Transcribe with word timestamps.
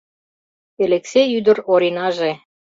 Элексей 0.83 1.27
ӱдыр 1.37 1.57
Оринаже 1.73 2.31